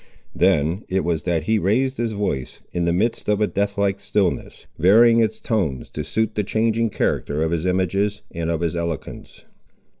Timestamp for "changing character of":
6.43-7.51